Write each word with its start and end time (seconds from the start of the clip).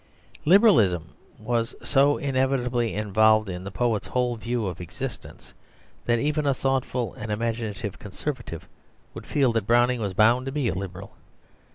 Liberalism 0.45 1.09
was 1.37 1.75
so 1.83 2.17
inevitably 2.17 2.95
involved 2.95 3.47
in 3.49 3.63
the 3.63 3.69
poet's 3.69 4.07
whole 4.07 4.35
view 4.35 4.65
of 4.65 4.81
existence, 4.81 5.53
that 6.05 6.17
even 6.17 6.47
a 6.47 6.55
thoughtful 6.55 7.13
and 7.13 7.31
imaginative 7.31 7.99
Conservative 7.99 8.67
would 9.13 9.27
feel 9.27 9.51
that 9.51 9.67
Browning 9.67 10.01
was 10.01 10.15
bound 10.15 10.47
to 10.47 10.51
be 10.51 10.67
a 10.67 10.73
Liberal. 10.73 11.11